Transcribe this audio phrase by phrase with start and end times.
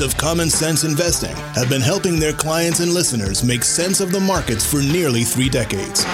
[0.00, 4.20] of Common Sense Investing have been helping their clients and listeners make sense of the
[4.20, 6.04] markets for nearly three decades.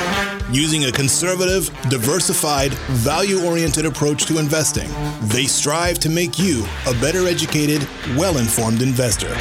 [0.50, 4.91] Using a conservative, diversified, value oriented approach to investing,
[5.29, 7.86] they strive to make you a better educated,
[8.17, 9.35] well informed investor.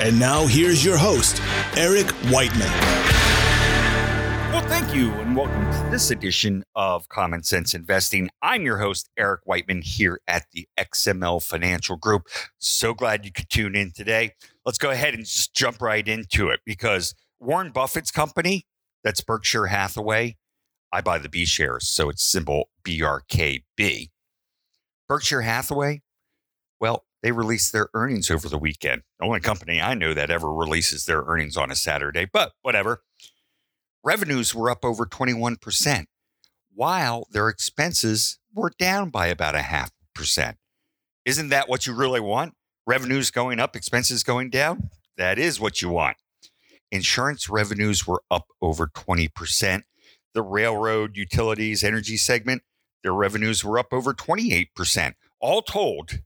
[0.00, 1.40] And now here's your host,
[1.76, 3.01] Eric Whiteman.
[4.92, 8.28] Thank you, and welcome to this edition of Common Sense Investing.
[8.42, 12.24] I'm your host, Eric Whiteman, here at the XML Financial Group.
[12.58, 14.34] So glad you could tune in today.
[14.66, 18.66] Let's go ahead and just jump right into it because Warren Buffett's company,
[19.02, 20.36] that's Berkshire Hathaway,
[20.92, 24.10] I buy the B shares, so it's symbol BRKB.
[25.08, 26.02] Berkshire Hathaway,
[26.80, 29.02] well, they released their earnings over the weekend.
[29.18, 33.00] The only company I know that ever releases their earnings on a Saturday, but whatever.
[34.04, 36.06] Revenues were up over 21%,
[36.74, 40.56] while their expenses were down by about a half percent.
[41.24, 42.54] Isn't that what you really want?
[42.84, 44.90] Revenues going up, expenses going down?
[45.16, 46.16] That is what you want.
[46.90, 49.82] Insurance revenues were up over 20%.
[50.34, 52.62] The railroad, utilities, energy segment,
[53.04, 55.14] their revenues were up over 28%.
[55.40, 56.18] All told,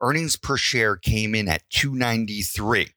[0.00, 2.88] earnings per share came in at 293,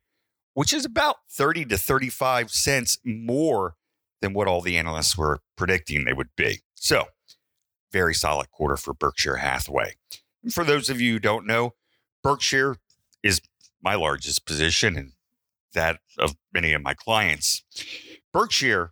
[0.56, 3.76] which is about 30 to 35 cents more
[4.22, 6.62] than what all the analysts were predicting they would be.
[6.76, 7.06] So,
[7.92, 9.96] very solid quarter for Berkshire Hathaway.
[10.44, 11.74] And for those of you who don't know,
[12.24, 12.78] Berkshire
[13.24, 13.42] is
[13.82, 15.14] my largest position and
[15.74, 17.64] that of many of my clients.
[18.34, 18.92] Berkshire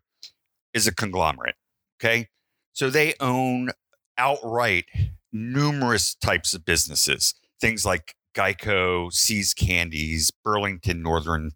[0.73, 1.55] is a conglomerate,
[1.99, 2.29] okay?
[2.73, 3.69] So they own
[4.17, 4.85] outright
[5.31, 11.51] numerous types of businesses, things like Geico, See's Candies, Burlington Northern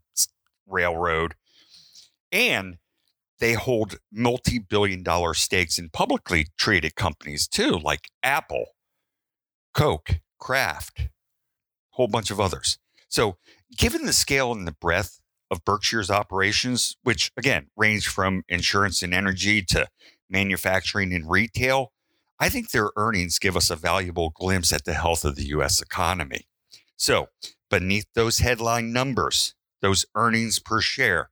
[0.67, 1.35] Railroad,
[2.31, 2.77] and
[3.43, 8.67] they hold multi billion dollar stakes in publicly traded companies too, like Apple,
[9.73, 11.09] Coke, Kraft, a
[11.89, 12.79] whole bunch of others.
[13.09, 13.35] So,
[13.77, 15.19] given the scale and the breadth
[15.51, 19.87] of Berkshire's operations, which again range from insurance and energy to
[20.29, 21.91] manufacturing and retail,
[22.39, 25.81] I think their earnings give us a valuable glimpse at the health of the US
[25.81, 26.47] economy.
[26.95, 27.27] So,
[27.69, 31.29] beneath those headline numbers, those earnings per share,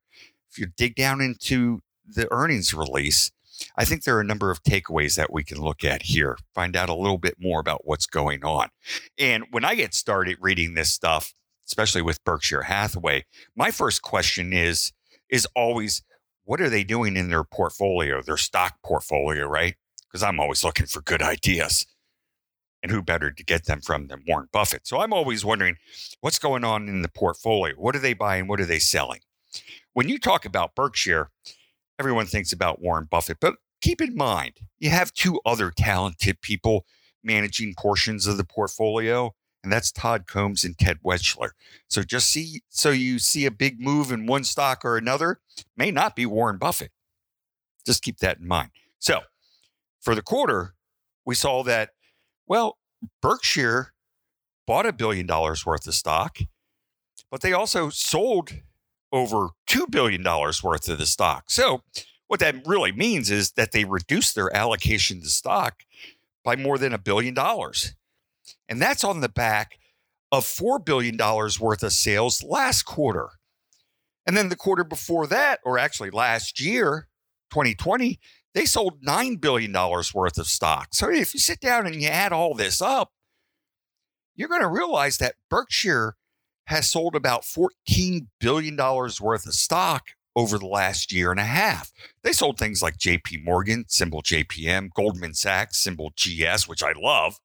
[0.50, 1.80] if you dig down into
[2.14, 3.32] the earnings release,
[3.78, 6.76] I think there are a number of takeaways that we can look at here, find
[6.76, 8.70] out a little bit more about what's going on.
[9.18, 11.34] And when I get started reading this stuff,
[11.68, 14.92] especially with Berkshire Hathaway, my first question is
[15.30, 16.04] is always
[16.44, 19.76] what are they doing in their portfolio, their stock portfolio, right?
[20.08, 21.86] Because I'm always looking for good ideas.
[22.84, 24.88] And who better to get them from than Warren Buffett?
[24.88, 25.76] So I'm always wondering
[26.20, 27.76] what's going on in the portfolio?
[27.76, 28.48] What are they buying?
[28.48, 29.20] What are they selling?
[29.94, 31.30] When you talk about Berkshire,
[32.02, 36.84] everyone thinks about Warren Buffett, but keep in mind, you have two other talented people
[37.24, 41.50] managing portions of the portfolio, and that's Todd Combs and Ted Weschler.
[41.90, 45.42] So just see, so you see a big move in one stock or another,
[45.78, 46.90] may not be Warren Buffett.
[47.86, 48.72] Just keep that in mind.
[48.98, 49.20] So
[50.02, 50.74] for the quarter,
[51.24, 51.92] we saw that,
[52.48, 52.80] well,
[53.22, 53.94] Berkshire
[54.66, 56.40] bought a billion dollars worth of stock,
[57.30, 58.54] but they also sold
[59.12, 61.46] over $2 billion worth of the stock.
[61.50, 61.84] So,
[62.28, 65.84] what that really means is that they reduced their allocation to stock
[66.46, 67.94] by more than a billion dollars.
[68.70, 69.78] And that's on the back
[70.32, 73.30] of $4 billion worth of sales last quarter.
[74.26, 77.10] And then the quarter before that, or actually last year,
[77.52, 78.18] 2020,
[78.54, 80.90] they sold $9 billion worth of stock.
[80.94, 83.12] So if you sit down and you add all this up,
[84.36, 86.16] you're going to realize that Berkshire
[86.66, 90.04] has sold about $14 billion worth of stock
[90.36, 91.92] over the last year and a half.
[92.24, 97.40] They sold things like JP Morgan, symbol JPM, Goldman Sachs, symbol GS, which I love,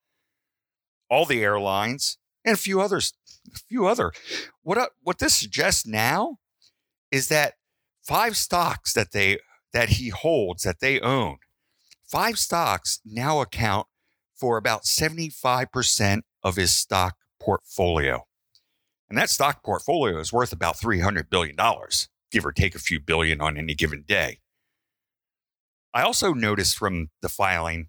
[1.10, 3.12] all the airlines, and a few others.
[3.54, 4.12] A few other.
[4.62, 6.39] What what this suggests now
[7.13, 7.54] is that
[8.03, 9.39] five stocks that they
[9.72, 11.36] that he holds that they own,
[12.04, 13.86] five stocks now account
[14.34, 18.27] for about 75% of his stock portfolio.
[19.08, 21.56] And that stock portfolio is worth about $300 billion,
[22.30, 24.38] give or take a few billion on any given day.
[25.94, 27.88] I also noticed from the filing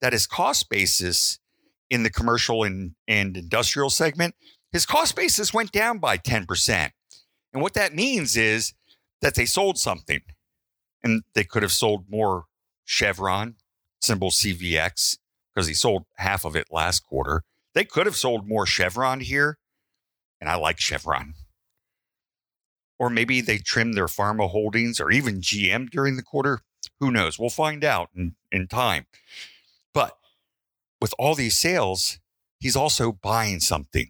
[0.00, 1.38] that his cost basis
[1.90, 4.34] in the commercial and, and industrial segment,
[4.72, 6.90] his cost basis went down by 10%.
[7.52, 8.74] And what that means is
[9.20, 10.20] that they sold something
[11.02, 12.44] and they could have sold more
[12.84, 13.56] Chevron,
[14.00, 15.18] symbol CVX,
[15.54, 17.42] because he sold half of it last quarter.
[17.74, 19.58] They could have sold more Chevron here
[20.46, 21.34] and I like Chevron.
[23.00, 26.60] Or maybe they trimmed their pharma holdings or even GM during the quarter.
[27.00, 27.36] Who knows?
[27.36, 29.06] We'll find out in, in time.
[29.92, 30.16] But
[31.00, 32.20] with all these sales,
[32.60, 34.08] he's also buying something.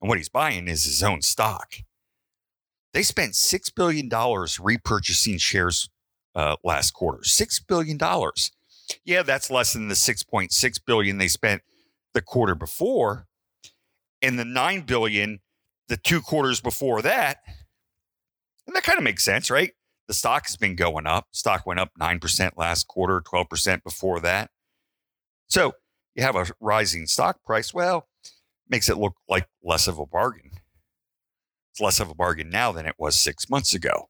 [0.00, 1.74] And what he's buying is his own stock.
[2.94, 5.90] They spent $6 billion repurchasing shares
[6.36, 7.22] uh, last quarter.
[7.24, 7.98] $6 billion.
[9.04, 11.62] Yeah, that's less than the 6.6 billion they spent
[12.14, 13.26] the quarter before
[14.22, 15.40] and the 9 billion
[15.88, 17.38] the two quarters before that.
[18.66, 19.72] And that kind of makes sense, right?
[20.06, 21.26] The stock has been going up.
[21.32, 24.50] Stock went up 9% last quarter, 12% before that.
[25.48, 25.72] So
[26.14, 27.72] you have a rising stock price.
[27.72, 28.08] Well,
[28.68, 30.50] makes it look like less of a bargain.
[31.72, 34.08] It's less of a bargain now than it was six months ago.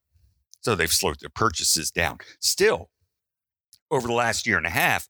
[0.60, 2.18] So they've slowed their purchases down.
[2.40, 2.90] Still,
[3.90, 5.08] over the last year and a half,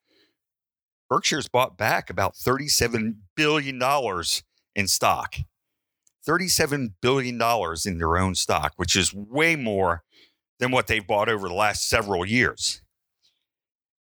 [1.09, 3.81] Berkshire's bought back about $37 billion
[4.75, 5.37] in stock.
[6.29, 7.41] $37 billion
[7.87, 10.03] in their own stock, which is way more
[10.59, 12.83] than what they've bought over the last several years.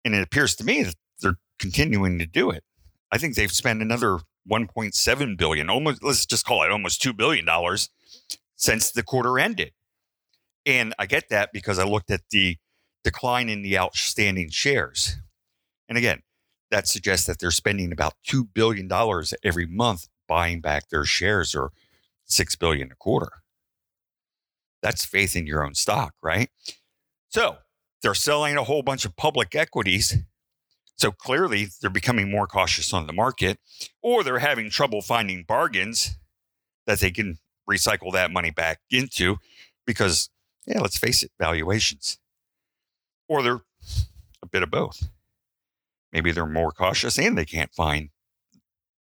[0.05, 2.63] And it appears to me that they're continuing to do it.
[3.11, 4.19] I think they've spent another
[4.49, 7.89] 1.7 billion, almost let's just call it almost 2 billion dollars
[8.55, 9.71] since the quarter ended.
[10.65, 12.57] And I get that because I looked at the
[13.03, 15.17] decline in the outstanding shares.
[15.89, 16.21] And again,
[16.71, 18.89] that suggests that they're spending about $2 billion
[19.43, 21.71] every month buying back their shares or
[22.25, 23.31] 6 billion a quarter.
[24.81, 26.49] That's faith in your own stock, right?
[27.29, 27.57] So
[28.01, 30.17] they're selling a whole bunch of public equities.
[30.97, 33.59] So clearly they're becoming more cautious on the market
[34.01, 36.17] or they're having trouble finding bargains
[36.85, 37.39] that they can
[37.69, 39.37] recycle that money back into
[39.87, 40.29] because,
[40.67, 42.19] yeah, let's face it, valuations.
[43.27, 43.61] Or they're
[44.41, 45.09] a bit of both.
[46.11, 48.09] Maybe they're more cautious and they can't find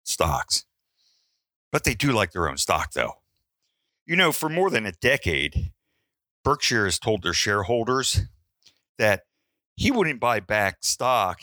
[0.04, 0.66] stocks.
[1.72, 3.14] But they do like their own stock, though.
[4.06, 5.72] You know, for more than a decade,
[6.44, 8.22] Berkshire has told their shareholders
[8.98, 9.24] that
[9.76, 11.42] he wouldn't buy back stock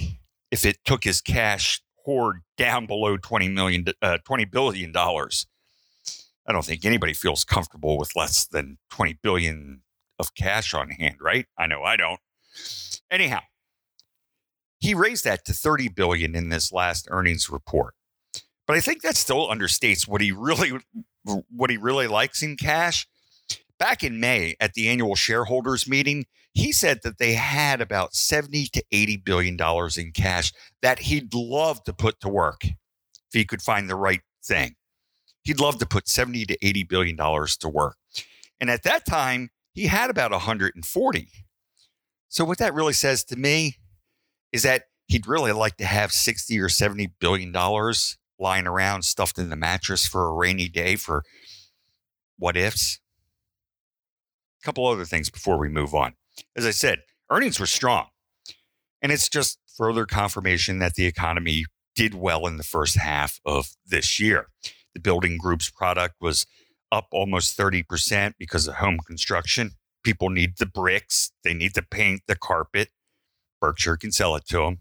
[0.50, 5.46] if it took his cash hoard down below 20 million uh, 20 billion dollars.
[6.46, 9.82] I don't think anybody feels comfortable with less than 20 billion
[10.18, 11.46] of cash on hand, right?
[11.56, 12.20] I know I don't.
[13.10, 13.40] Anyhow,
[14.78, 17.94] he raised that to 30 billion in this last earnings report.
[18.66, 20.72] But I think that still understates what he really
[21.50, 23.06] what he really likes in cash.
[23.78, 28.66] Back in May at the annual shareholders meeting, he said that they had about 70
[28.72, 30.52] to 80 billion dollars in cash
[30.82, 34.76] that he'd love to put to work if he could find the right thing.
[35.42, 37.96] He'd love to put 70 to 80 billion dollars to work.
[38.60, 41.28] And at that time, he had about 140.
[42.28, 43.76] So what that really says to me
[44.52, 49.38] is that he'd really like to have 60 or 70 billion dollars lying around stuffed
[49.38, 51.24] in the mattress for a rainy day for
[52.38, 53.00] what ifs.
[54.62, 56.12] A couple other things before we move on.
[56.54, 57.00] As I said,
[57.30, 58.08] earnings were strong.
[59.00, 61.64] And it's just further confirmation that the economy
[61.96, 64.48] did well in the first half of this year.
[64.92, 66.44] The building group's product was
[66.92, 69.72] up almost 30% because of home construction.
[70.04, 72.90] People need the bricks, they need the paint the carpet.
[73.58, 74.80] Berkshire can sell it to them.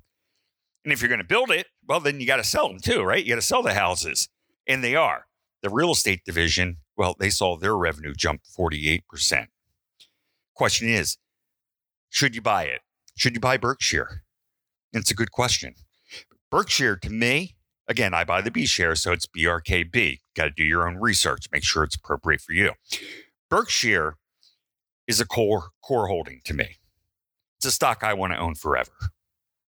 [0.84, 3.04] And if you're going to build it, well, then you got to sell them too,
[3.04, 3.24] right?
[3.24, 4.30] You got to sell the houses.
[4.68, 5.26] And they are.
[5.62, 9.48] The real estate division, well, they saw their revenue jump 48%.
[10.56, 11.18] Question is,
[12.10, 12.82] should you buy it?
[13.16, 14.24] Should you buy Berkshire?
[14.94, 15.76] It's a good question.
[16.52, 17.56] Berkshire, to me,
[17.88, 20.20] again, I buy the B share, so it's BRKB.
[20.36, 22.74] Got to do your own research, make sure it's appropriate for you.
[23.50, 24.18] Berkshire
[25.08, 26.78] is a core core holding to me.
[27.58, 28.92] It's a stock I want to own forever.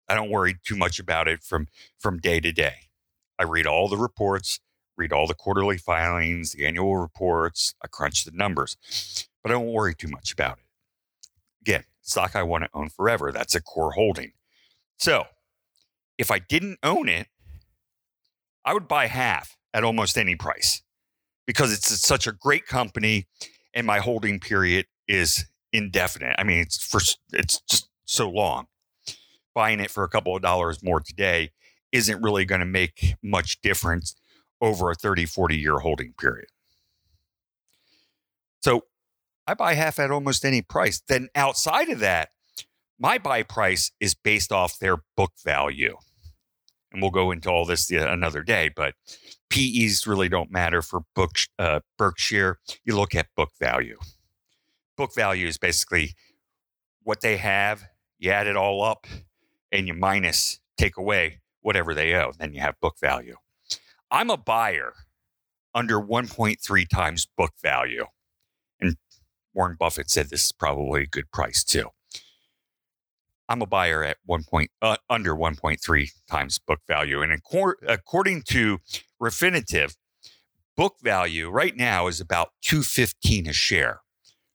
[0.09, 1.67] I don't worry too much about it from
[1.99, 2.89] from day to day.
[3.37, 4.59] I read all the reports,
[4.97, 7.75] read all the quarterly filings, the annual reports.
[7.83, 8.75] I crunch the numbers,
[9.43, 10.65] but I don't worry too much about it.
[11.61, 13.31] Again, stock I want to own forever.
[13.31, 14.33] That's a core holding.
[14.97, 15.25] So,
[16.17, 17.27] if I didn't own it,
[18.65, 20.81] I would buy half at almost any price
[21.45, 23.27] because it's such a great company
[23.73, 26.35] and my holding period is indefinite.
[26.37, 26.99] I mean, it's for
[27.31, 28.67] it's just so long
[29.53, 31.51] buying it for a couple of dollars more today
[31.91, 34.15] isn't really going to make much difference
[34.62, 36.50] over a 30, 40 year holding period.
[38.62, 38.86] So
[39.48, 41.01] I buy half at almost any price.
[41.08, 42.29] Then outside of that,
[43.00, 45.98] my buy price is based off their book value.
[46.91, 48.96] And we'll go into all this another day, but
[49.50, 52.60] PEs really don't matter for book, uh, Berkshire.
[52.84, 53.98] You look at book value.
[54.98, 56.15] Book value is basically
[57.03, 57.86] what they have,
[58.18, 59.08] you add it all up,
[59.71, 62.31] and you minus, take away whatever they owe.
[62.38, 63.35] Then you have book value.
[64.11, 64.93] I'm a buyer
[65.75, 68.05] under 1.3 times book value.
[68.79, 68.95] And
[69.53, 71.89] Warren Buffett said this is probably a good price too.
[73.49, 78.77] I'm a buyer at one point uh, under 1.3 times book value, and according to
[79.19, 79.95] Refinitiv,
[80.77, 84.01] book value right now is about 215 a share.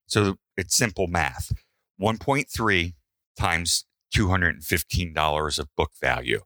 [0.07, 1.53] So it's simple math.
[2.01, 2.95] 1.3
[3.37, 6.41] times $215 of book value.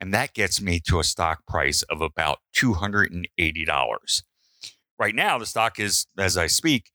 [0.00, 4.22] And that gets me to a stock price of about $280.
[4.98, 6.90] Right now, the stock is, as I speak,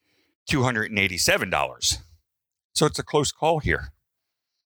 [0.49, 1.97] $287.
[2.73, 3.89] So it's a close call here.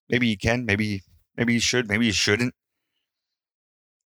[0.09, 1.01] Maybe you can, maybe,
[1.35, 2.53] maybe you should, maybe you shouldn't.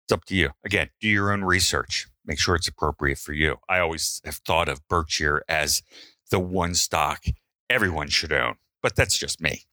[0.05, 0.51] It's up to you.
[0.63, 2.07] Again, do your own research.
[2.25, 3.57] Make sure it's appropriate for you.
[3.69, 5.81] I always have thought of Berkshire as
[6.29, 7.25] the one stock
[7.69, 9.65] everyone should own, but that's just me.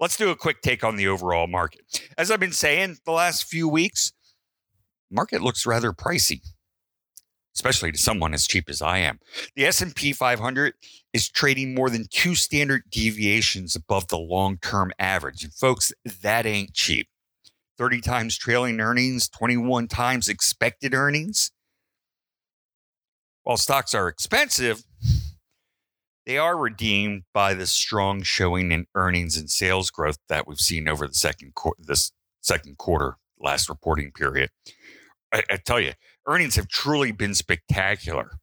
[0.00, 1.82] Let's do a quick take on the overall market.
[2.16, 4.12] As I've been saying the last few weeks,
[5.10, 6.40] market looks rather pricey,
[7.54, 9.20] especially to someone as cheap as I am.
[9.56, 10.74] The S&P 500
[11.12, 15.44] is trading more than 2 standard deviations above the long-term average.
[15.44, 17.08] And folks, that ain't cheap.
[17.76, 21.50] 30 times trailing earnings, 21 times expected earnings.
[23.42, 24.84] While stocks are expensive,
[26.30, 30.86] they are redeemed by the strong showing in earnings and sales growth that we've seen
[30.86, 34.48] over the second quarter, this second quarter, last reporting period.
[35.34, 35.94] I, I tell you,
[36.28, 38.38] earnings have truly been spectacular.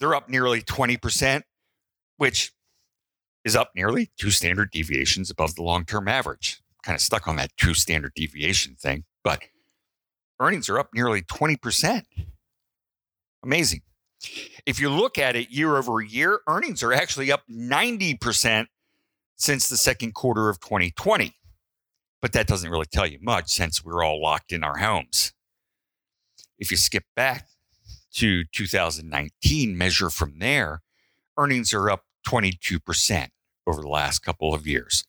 [0.00, 1.42] They're up nearly 20%,
[2.16, 2.50] which
[3.44, 6.60] is up nearly two standard deviations above the long term average.
[6.82, 9.40] Kind of stuck on that two standard deviation thing, but
[10.40, 12.02] earnings are up nearly 20%.
[13.44, 13.82] Amazing.
[14.70, 18.66] If you look at it year over year, earnings are actually up 90%
[19.34, 21.34] since the second quarter of 2020.
[22.22, 25.32] But that doesn't really tell you much since we're all locked in our homes.
[26.56, 27.48] If you skip back
[28.12, 30.82] to 2019, measure from there,
[31.36, 33.30] earnings are up 22%
[33.66, 35.02] over the last couple of years,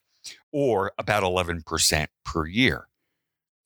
[0.52, 2.88] or about 11% per year.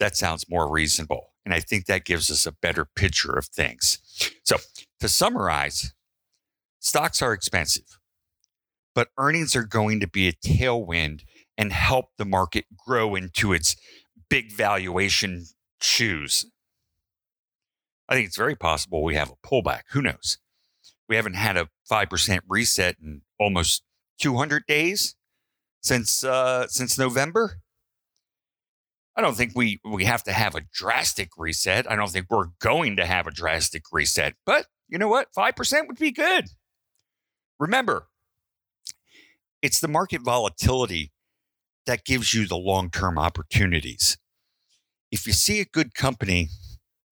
[0.02, 1.30] That sounds more reasonable.
[1.46, 4.00] And I think that gives us a better picture of things.
[4.44, 4.58] So,
[5.00, 5.94] to summarize,
[6.80, 8.00] stocks are expensive,
[8.94, 11.22] but earnings are going to be a tailwind
[11.58, 13.76] and help the market grow into its
[14.30, 15.46] big valuation
[15.82, 16.46] shoes.
[18.08, 19.82] I think it's very possible we have a pullback.
[19.92, 20.38] Who knows?
[21.08, 23.84] We haven't had a 5% reset in almost
[24.20, 25.16] 200 days
[25.82, 27.60] since uh, since November.
[29.16, 31.90] I don't think we we have to have a drastic reset.
[31.90, 34.36] I don't think we're going to have a drastic reset.
[34.46, 35.28] But you know what?
[35.38, 36.46] 5% would be good.
[37.60, 38.08] Remember,
[39.62, 41.12] it's the market volatility
[41.86, 44.18] that gives you the long-term opportunities.
[45.12, 46.50] If you see a good company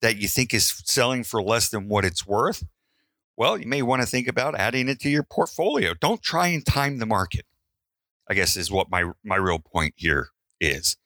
[0.02, 2.64] that you think is selling for less than what it's worth,
[3.38, 5.94] well, you may want to think about adding it to your portfolio.
[6.00, 7.46] Don't try and time the market.
[8.30, 10.98] I guess is what my my real point here is.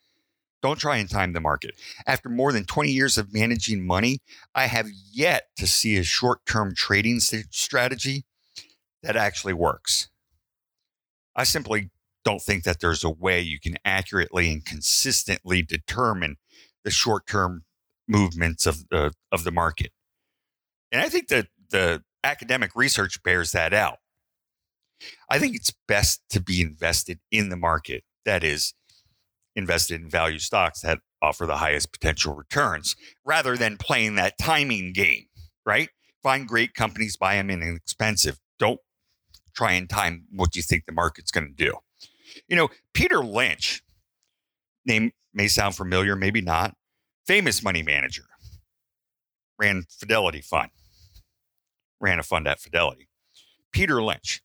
[0.62, 1.76] Don't try and time the market.
[2.06, 4.20] After more than 20 years of managing money,
[4.56, 8.26] I have yet to see a short term trading strategy
[9.04, 10.10] that actually works.
[11.36, 11.92] I simply
[12.26, 16.38] don't think that there's a way you can accurately and consistently determine
[16.84, 17.64] the short term
[18.08, 19.92] movements of the, of the market.
[20.92, 23.98] And I think that the academic research bears that out.
[25.30, 28.04] I think it's best to be invested in the market.
[28.26, 28.74] That is,
[29.58, 32.96] invested in value stocks that offer the highest potential returns
[33.26, 35.26] rather than playing that timing game,
[35.66, 35.90] right?
[36.22, 38.40] Find great companies, buy them in inexpensive.
[38.60, 38.80] Don't
[39.56, 41.74] try and time what you think the market's going to do.
[42.48, 43.82] You know, Peter Lynch,
[44.86, 46.76] name may sound familiar, maybe not.
[47.26, 48.26] Famous money manager,
[49.60, 50.70] ran Fidelity Fund,
[52.00, 53.10] ran a fund at Fidelity.
[53.74, 54.42] Peter Lynch,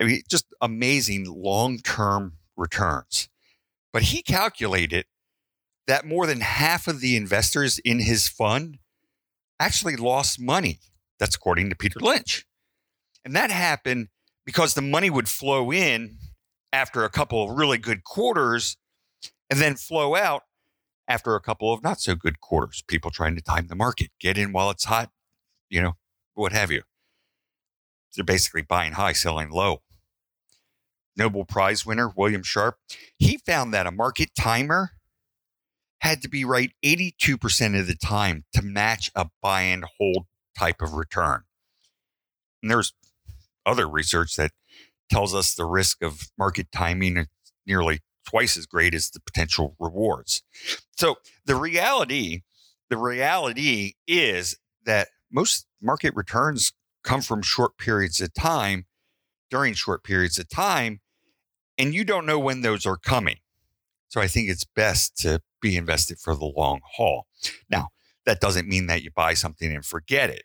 [0.00, 3.28] I mean, just amazing long term returns.
[3.92, 5.06] But he calculated
[5.86, 8.78] that more than half of the investors in his fund
[9.58, 10.78] actually lost money.
[11.18, 12.46] That's according to Peter Lynch.
[13.24, 14.08] And that happened
[14.44, 16.16] because the money would flow in
[16.72, 18.76] after a couple of really good quarters
[19.50, 20.42] and then flow out
[21.06, 22.82] after a couple of not so good quarters.
[22.86, 25.10] People trying to time the market, get in while it's hot,
[25.68, 25.92] you know,
[26.34, 26.82] what have you.
[28.16, 29.82] They're basically buying high, selling low.
[31.16, 32.78] Nobel Prize winner William Sharpe,
[33.18, 34.92] he found that a market timer
[36.00, 40.26] had to be right 82% of the time to match a buy and hold
[40.58, 41.42] type of return.
[42.62, 42.92] And there's
[43.64, 44.52] other research that
[45.10, 47.26] tells us the risk of market timing is
[47.66, 50.42] nearly twice as great as the potential rewards.
[50.96, 52.42] So the reality,
[52.90, 56.72] the reality is that most market returns
[57.04, 58.86] come from short periods of time
[59.50, 61.00] during short periods of time
[61.78, 63.36] and you don't know when those are coming.
[64.08, 67.26] So I think it's best to be invested for the long haul.
[67.70, 67.88] Now,
[68.26, 70.44] that doesn't mean that you buy something and forget it.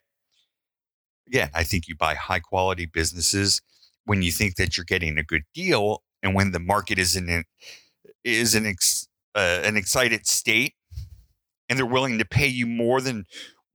[1.27, 3.61] Again, I think you buy high quality businesses
[4.05, 7.27] when you think that you're getting a good deal and when the market is in
[7.29, 7.43] an,
[8.23, 10.73] is ex, uh, an excited state
[11.67, 13.25] and they're willing to pay you more than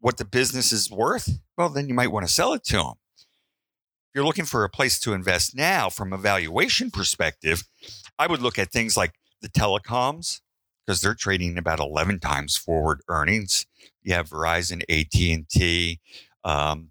[0.00, 2.94] what the business is worth, well, then you might want to sell it to them.
[4.12, 7.62] If you're looking for a place to invest now from a valuation perspective,
[8.18, 10.42] I would look at things like the telecoms
[10.86, 13.64] because they're trading about 11 times forward earnings.
[14.02, 16.00] You have Verizon, AT&T,
[16.44, 16.90] um,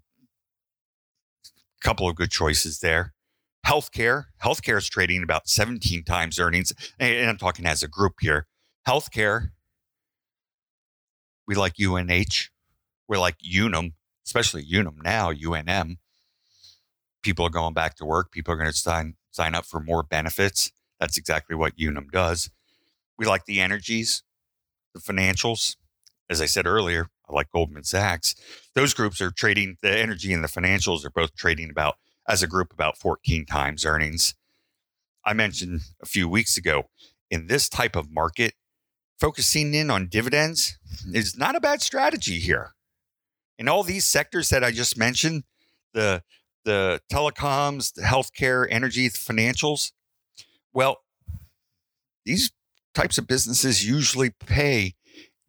[1.46, 3.14] a couple of good choices there.
[3.64, 8.48] Healthcare, healthcare is trading about 17 times earnings, and I'm talking as a group here.
[8.88, 9.50] Healthcare,
[11.46, 12.50] we like UNH,
[13.06, 13.92] we like Unum,
[14.26, 15.98] especially Unum now, UNM.
[17.22, 18.30] People are going back to work.
[18.30, 20.72] People are going to sign sign up for more benefits.
[21.00, 22.50] That's exactly what Unum does.
[23.18, 24.22] We like the energies,
[24.94, 25.76] the financials.
[26.28, 28.34] As I said earlier, I like Goldman Sachs.
[28.74, 31.96] Those groups are trading the energy and the financials are both trading about
[32.28, 34.34] as a group about 14 times earnings.
[35.24, 36.88] I mentioned a few weeks ago
[37.30, 38.54] in this type of market,
[39.18, 40.78] focusing in on dividends
[41.12, 42.74] is not a bad strategy here.
[43.58, 45.44] In all these sectors that I just mentioned,
[45.94, 46.22] the
[46.64, 49.92] the telecoms, the healthcare, energy, the financials,
[50.72, 50.98] well,
[52.24, 52.52] these
[52.94, 54.94] types of businesses usually pay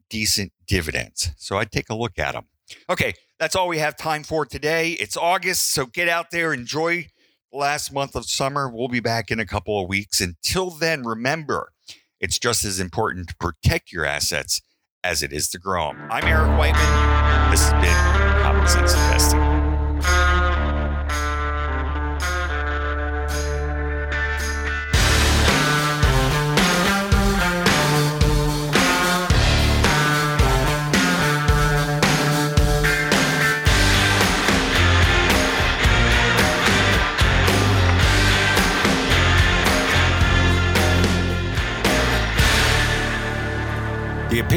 [0.10, 1.32] decent dividends.
[1.38, 2.46] So I'd take a look at them.
[2.90, 4.92] Okay, that's all we have time for today.
[4.92, 7.08] It's August, so get out there, enjoy
[7.52, 8.70] the last month of summer.
[8.70, 10.22] We'll be back in a couple of weeks.
[10.22, 11.72] Until then, remember,
[12.20, 14.62] it's just as important to protect your assets
[15.04, 16.08] as it is to grow them.
[16.10, 17.52] I'm Eric Whiteman.
[17.52, 20.43] This has been Common Sense Investing.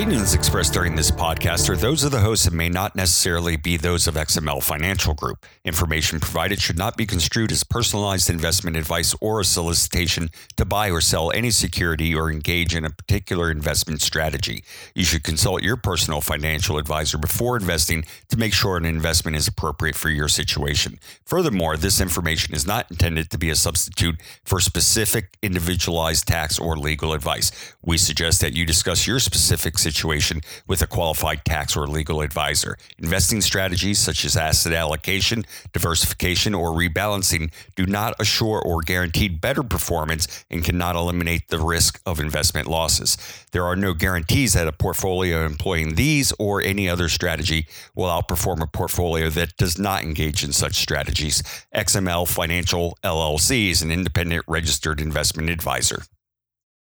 [0.06, 3.76] Opinions expressed during this podcast are those of the hosts and may not necessarily be
[3.76, 5.44] those of XML Financial Group.
[5.64, 10.92] Information provided should not be construed as personalized investment advice or a solicitation to buy
[10.92, 14.62] or sell any security or engage in a particular investment strategy.
[14.94, 19.48] You should consult your personal financial advisor before investing to make sure an investment is
[19.48, 21.00] appropriate for your situation.
[21.24, 26.76] Furthermore, this information is not intended to be a substitute for specific individualized tax or
[26.76, 27.50] legal advice.
[27.82, 32.20] We suggest that you discuss your specific specific situation with a qualified tax or legal
[32.20, 32.76] advisor.
[32.98, 39.62] Investing strategies such as asset allocation, diversification, or rebalancing do not assure or guarantee better
[39.62, 43.16] performance and cannot eliminate the risk of investment losses.
[43.52, 48.62] There are no guarantees that a portfolio employing these or any other strategy will outperform
[48.62, 51.42] a portfolio that does not engage in such strategies.
[51.74, 56.02] XML Financial LLC is an independent registered investment advisor.